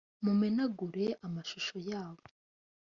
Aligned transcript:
mumenagure 0.23 1.05
amashusho 1.27 1.75
yabo, 1.89 2.23